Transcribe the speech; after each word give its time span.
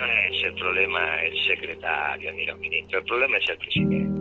No 0.00 0.06
es 0.06 0.44
el 0.44 0.54
problema 0.54 1.22
el 1.22 1.38
secretario 1.46 2.32
ni 2.32 2.46
los 2.46 2.58
ministros, 2.58 3.02
el 3.02 3.06
problema 3.06 3.36
es 3.36 3.50
el 3.50 3.58
presidente. 3.58 4.20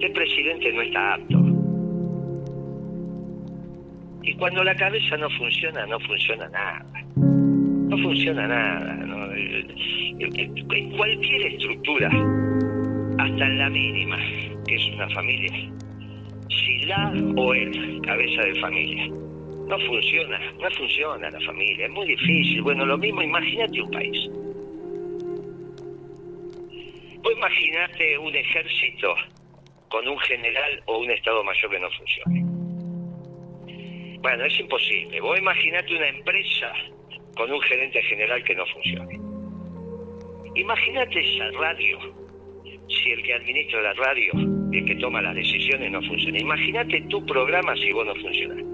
El 0.00 0.12
presidente 0.12 0.72
no 0.72 0.82
está 0.82 1.14
apto. 1.14 1.38
Y 4.24 4.34
cuando 4.34 4.64
la 4.64 4.74
cabeza 4.74 5.16
no 5.16 5.30
funciona, 5.30 5.86
no 5.86 6.00
funciona 6.00 6.48
nada. 6.48 6.84
No 7.14 7.98
funciona 7.98 8.48
nada. 8.48 8.94
¿no? 8.94 9.28
Cualquier 10.96 11.42
estructura, 11.52 12.08
hasta 12.08 13.46
en 13.46 13.58
la 13.58 13.70
mínima, 13.70 14.18
que 14.66 14.74
es 14.74 14.88
una 14.94 15.08
familia, 15.10 15.70
si 16.48 16.84
la 16.86 17.12
o 17.36 17.54
él, 17.54 18.00
cabeza 18.04 18.42
de 18.42 18.60
familia, 18.60 19.08
no 19.66 19.78
funciona, 19.78 20.38
no 20.60 20.70
funciona 20.70 21.30
la 21.30 21.40
familia, 21.40 21.86
es 21.86 21.92
muy 21.92 22.06
difícil. 22.06 22.62
Bueno, 22.62 22.86
lo 22.86 22.98
mismo, 22.98 23.22
imagínate 23.22 23.80
un 23.80 23.90
país. 23.90 24.30
Vos 27.22 27.32
imaginate 27.36 28.18
un 28.18 28.34
ejército 28.34 29.14
con 29.88 30.08
un 30.08 30.18
general 30.20 30.82
o 30.86 30.98
un 30.98 31.10
Estado 31.10 31.44
Mayor 31.44 31.70
que 31.70 31.78
no 31.78 31.90
funcione. 31.90 32.42
Bueno, 34.20 34.44
es 34.44 34.58
imposible. 34.58 35.20
Vos 35.20 35.38
imaginate 35.38 35.94
una 35.94 36.08
empresa 36.08 36.72
con 37.36 37.50
un 37.52 37.60
gerente 37.62 38.02
general 38.02 38.42
que 38.44 38.54
no 38.54 38.64
funcione. 38.66 39.20
Imagínate 40.54 41.20
esa 41.20 41.50
radio, 41.52 41.98
si 42.88 43.10
el 43.10 43.22
que 43.22 43.34
administra 43.34 43.82
la 43.82 43.94
radio, 43.94 44.32
el 44.72 44.84
que 44.84 44.96
toma 44.96 45.22
las 45.22 45.34
decisiones 45.34 45.90
no 45.90 46.02
funciona. 46.02 46.38
Imagínate 46.38 47.00
tu 47.02 47.24
programa 47.24 47.74
si 47.76 47.92
vos 47.92 48.06
no 48.06 48.14
funcionás. 48.16 48.71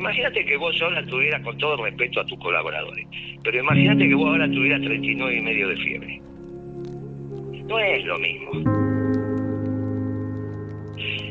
Imagínate 0.00 0.46
que 0.46 0.56
vos 0.56 0.80
ahora 0.80 1.04
tuvieras, 1.04 1.42
con 1.42 1.58
todo 1.58 1.84
respeto 1.84 2.20
a 2.20 2.24
tus 2.24 2.38
colaboradores, 2.38 3.06
pero 3.44 3.60
imagínate 3.60 4.08
que 4.08 4.14
vos 4.14 4.28
ahora 4.28 4.50
tuvieras 4.50 4.80
39 4.80 5.36
y 5.36 5.42
medio 5.42 5.68
de 5.68 5.76
fiebre. 5.76 6.20
No 7.68 7.78
es 7.78 8.04
lo 8.06 8.18
mismo. 8.18 8.50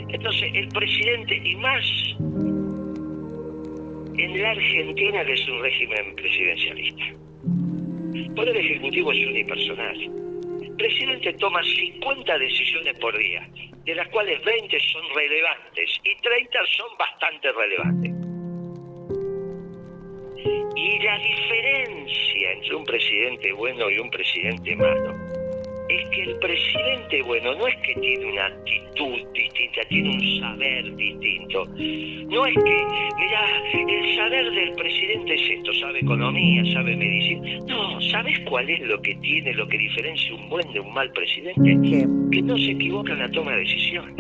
Entonces, 0.07 0.51
el 0.53 0.67
presidente, 0.67 1.35
y 1.35 1.55
más 1.55 1.83
en 4.19 4.39
la 4.39 4.51
Argentina, 4.51 5.25
que 5.25 5.33
es 5.33 5.49
un 5.49 5.61
régimen 5.63 6.15
presidencialista, 6.15 7.05
Poder 8.35 8.55
Ejecutivo 8.55 9.11
es 9.11 9.25
unipersonal. 9.25 9.99
El 10.61 10.75
presidente 10.77 11.33
toma 11.33 11.63
50 11.63 12.37
decisiones 12.37 12.99
por 12.99 13.17
día, 13.17 13.49
de 13.83 13.95
las 13.95 14.07
cuales 14.09 14.39
20 14.45 14.79
son 14.91 15.01
relevantes 15.15 15.89
y 16.03 16.21
30 16.21 16.59
son 16.77 16.97
bastante 16.99 17.51
relevantes. 17.51 18.18
Y 20.81 20.97
la 20.99 21.17
diferencia 21.19 22.51
entre 22.53 22.75
un 22.75 22.85
presidente 22.85 23.51
bueno 23.51 23.91
y 23.91 23.99
un 23.99 24.09
presidente 24.09 24.75
malo 24.77 25.13
es 25.89 26.09
que 26.09 26.21
el 26.21 26.35
presidente 26.37 27.21
bueno 27.23 27.53
no 27.55 27.67
es 27.67 27.75
que 27.77 27.95
tiene 27.95 28.25
una 28.31 28.45
actitud 28.45 29.17
distinta, 29.33 29.81
tiene 29.89 30.09
un 30.09 30.39
saber 30.39 30.95
distinto. 30.95 31.65
No 31.65 32.45
es 32.45 32.55
que, 32.55 32.85
mira, 33.17 33.41
el 33.73 34.15
saber 34.15 34.51
del 34.51 34.71
presidente 34.73 35.33
es 35.33 35.49
esto, 35.57 35.73
sabe 35.73 35.99
economía, 35.99 36.63
sabe 36.73 36.95
medicina. 36.95 37.59
No, 37.67 37.99
¿sabes 38.01 38.39
cuál 38.47 38.69
es 38.69 38.79
lo 38.81 39.01
que 39.01 39.15
tiene, 39.15 39.53
lo 39.55 39.67
que 39.67 39.77
diferencia 39.79 40.33
un 40.33 40.47
buen 40.47 40.71
de 40.71 40.79
un 40.79 40.93
mal 40.93 41.11
presidente? 41.11 41.77
Que 42.31 42.41
no 42.41 42.57
se 42.57 42.71
equivoca 42.71 43.11
en 43.11 43.19
la 43.19 43.31
toma 43.31 43.51
de 43.51 43.57
decisiones. 43.57 44.15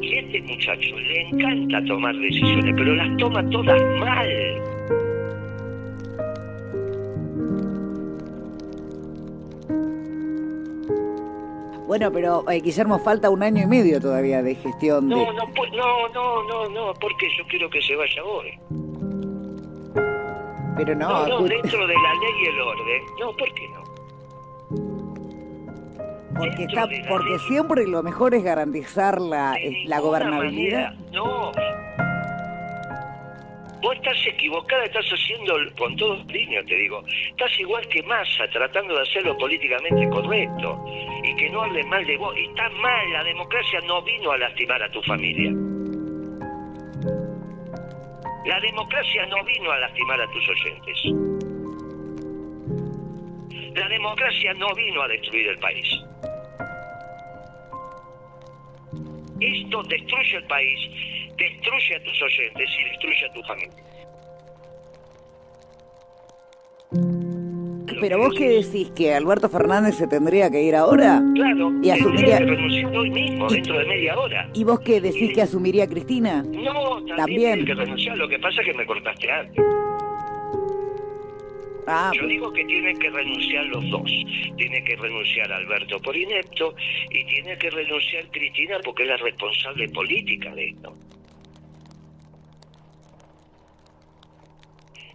Y 0.00 0.14
a 0.14 0.20
este 0.20 0.40
muchacho 0.42 0.98
le 0.98 1.20
encanta 1.28 1.84
tomar 1.84 2.16
decisiones, 2.16 2.74
pero 2.74 2.94
las 2.94 3.16
toma 3.18 3.50
todas 3.50 3.82
mal. 3.98 4.67
Bueno, 11.88 12.12
pero 12.12 12.44
eh, 12.50 12.60
Guillermo, 12.60 12.98
falta 12.98 13.30
un 13.30 13.42
año 13.42 13.62
y 13.62 13.66
medio 13.66 13.98
todavía 13.98 14.42
de 14.42 14.54
gestión. 14.56 15.08
No, 15.08 15.20
de... 15.20 15.24
no, 15.32 15.44
pues, 15.56 15.72
no, 15.72 16.06
no, 16.10 16.42
no, 16.44 16.68
no, 16.68 16.92
porque 17.00 17.26
yo 17.38 17.44
quiero 17.48 17.68
que 17.70 17.80
se 17.80 17.96
vaya 17.96 18.22
hoy. 18.24 18.50
Pero 20.76 20.94
no, 20.94 21.26
No, 21.26 21.42
dentro 21.42 21.86
de 21.86 21.94
la 21.94 22.14
ley 22.14 22.32
y 22.42 22.46
el 22.46 22.60
orden. 22.60 23.02
No, 23.18 23.36
¿por 23.36 23.54
qué 23.54 23.68
no? 23.70 23.88
porque 26.36 26.56
dentro 26.66 26.84
está, 26.84 27.08
porque 27.08 27.30
ley. 27.30 27.38
siempre 27.48 27.86
lo 27.88 28.02
mejor 28.02 28.34
es 28.34 28.44
garantizar 28.44 29.20
la, 29.20 29.52
De 29.52 29.68
eh, 29.68 29.82
la 29.86 29.98
gobernabilidad. 29.98 30.92
manera. 30.92 31.10
No. 31.10 31.50
Vos 33.80 33.94
estás 33.94 34.26
equivocada, 34.26 34.84
estás 34.84 35.06
haciendo, 35.06 35.54
con 35.76 35.94
todo 35.96 36.26
cariño 36.26 36.64
te 36.64 36.74
digo, 36.74 37.04
estás 37.30 37.58
igual 37.60 37.86
que 37.88 38.02
Massa, 38.02 38.48
tratando 38.48 38.94
de 38.94 39.02
hacerlo 39.02 39.38
políticamente 39.38 40.08
correcto 40.08 40.84
y 41.22 41.36
que 41.36 41.48
no 41.50 41.62
hable 41.62 41.84
mal 41.84 42.04
de 42.04 42.16
vos. 42.16 42.36
Y 42.36 42.46
está 42.46 42.68
mal, 42.70 43.12
la 43.12 43.22
democracia 43.22 43.80
no 43.82 44.02
vino 44.02 44.32
a 44.32 44.38
lastimar 44.38 44.82
a 44.82 44.90
tu 44.90 45.00
familia. 45.02 45.52
La 48.46 48.58
democracia 48.60 49.26
no 49.26 49.44
vino 49.44 49.70
a 49.70 49.78
lastimar 49.78 50.20
a 50.20 50.30
tus 50.30 50.48
oyentes. 50.48 51.04
La 53.74 53.88
democracia 53.88 54.54
no 54.54 54.74
vino 54.74 55.02
a 55.02 55.08
destruir 55.08 55.48
el 55.48 55.58
país. 55.58 55.86
Esto 59.40 59.82
destruye 59.84 60.36
el 60.36 60.44
país, 60.44 60.80
destruye 61.38 61.96
a 61.96 62.02
tus 62.02 62.22
oyentes 62.22 62.68
y 62.78 62.84
destruye 62.90 63.26
a 63.26 63.32
tu 63.32 63.42
familia. 63.44 63.84
Pero 68.00 68.18
vos 68.18 68.32
qué 68.36 68.48
decís, 68.48 68.90
que 68.94 69.12
Alberto 69.14 69.48
Fernández 69.48 69.96
se 69.96 70.06
tendría 70.06 70.50
que 70.50 70.62
ir 70.62 70.76
ahora? 70.76 71.20
Claro, 71.34 71.72
Y 71.82 71.90
asumiría- 71.90 72.38
que 72.38 72.86
hoy 72.96 73.10
mismo, 73.10 73.48
dentro 73.48 73.78
de 73.78 73.86
media 73.86 74.16
hora. 74.18 74.48
¿Y 74.54 74.62
vos 74.64 74.78
qué 74.80 75.00
decís 75.00 75.32
que 75.34 75.42
asumiría 75.42 75.86
Cristina? 75.88 76.42
No, 76.42 76.96
también, 77.04 77.16
También. 77.16 77.52
tiene 77.54 77.64
que 77.66 77.74
renunciar. 77.74 78.16
Lo 78.16 78.28
que 78.28 78.38
pasa 78.38 78.60
es 78.60 78.66
que 78.68 78.74
me 78.74 78.86
cortaste 78.86 79.30
antes. 79.30 79.64
Ah, 81.90 82.12
Yo 82.14 82.26
digo 82.26 82.52
que 82.52 82.64
tienen 82.66 82.98
que 82.98 83.08
renunciar 83.10 83.64
los 83.66 83.88
dos. 83.90 84.10
Tiene 84.56 84.84
que 84.84 84.94
renunciar 84.96 85.50
Alberto 85.50 85.98
por 86.00 86.14
inepto 86.16 86.74
y 87.10 87.24
tiene 87.24 87.56
que 87.56 87.70
renunciar 87.70 88.26
Cristina 88.30 88.78
porque 88.84 89.04
es 89.04 89.08
la 89.08 89.16
responsable 89.16 89.88
política 89.88 90.54
de 90.54 90.68
esto. 90.68 90.94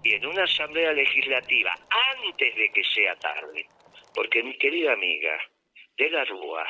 Y 0.04 0.14
en 0.16 0.26
una 0.26 0.44
asamblea 0.44 0.92
legislativa, 0.92 1.74
antes 2.16 2.56
de 2.56 2.70
que 2.72 2.84
sea 2.84 3.16
tarde, 3.16 3.66
porque 4.14 4.44
mi 4.44 4.58
querida 4.58 4.94
amiga 4.94 5.40
de 5.98 6.10
la 6.10 6.26
Rúa 6.26 6.66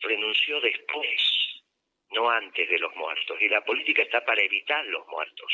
renunció 0.00 0.60
después, 0.60 1.62
no 2.10 2.30
antes 2.30 2.68
de 2.68 2.78
los 2.78 2.94
muertos, 2.96 3.36
y 3.40 3.48
la 3.48 3.64
política 3.64 4.02
está 4.02 4.24
para 4.24 4.42
evitar 4.42 4.84
los 4.86 5.06
muertos. 5.08 5.52